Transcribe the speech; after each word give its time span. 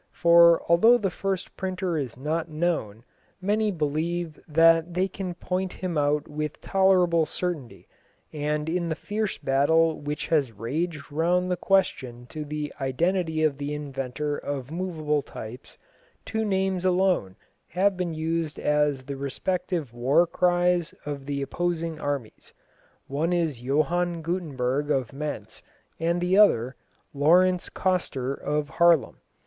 For 0.13 0.63
although 0.67 0.97
the 0.97 1.11
first 1.11 1.55
printer 1.55 1.95
is 1.95 2.17
not 2.17 2.49
known, 2.49 3.03
many 3.39 3.69
believe 3.69 4.39
that 4.47 4.95
they 4.95 5.07
can 5.07 5.35
point 5.35 5.73
him 5.73 5.95
out 5.95 6.27
with 6.27 6.59
tolerable 6.59 7.27
certainty, 7.27 7.87
and 8.33 8.67
in 8.67 8.89
the 8.89 8.95
fierce 8.95 9.37
battle 9.37 9.99
which 10.01 10.25
has 10.29 10.53
raged 10.53 11.11
round 11.11 11.51
the 11.51 11.55
question 11.55 12.25
of 12.35 12.49
the 12.49 12.73
identity 12.81 13.43
of 13.43 13.59
the 13.59 13.75
inventor 13.75 14.37
of 14.39 14.71
moveable 14.71 15.21
types, 15.21 15.77
two 16.25 16.43
names 16.45 16.83
alone 16.83 17.35
have 17.67 17.95
been 17.95 18.15
used 18.15 18.57
as 18.57 19.05
the 19.05 19.15
respective 19.17 19.93
war 19.93 20.25
cries 20.25 20.95
of 21.05 21.27
the 21.27 21.43
opposing 21.43 21.99
armies. 21.99 22.55
One 23.05 23.31
is 23.31 23.61
Johann 23.61 24.23
Gutenberg 24.23 24.89
of 24.89 25.13
Mentz, 25.13 25.61
and 25.99 26.19
the 26.19 26.39
other, 26.39 26.75
Laurenz 27.13 27.69
Coster 27.69 28.33
of 28.33 28.67
Haarlem. 28.67 29.17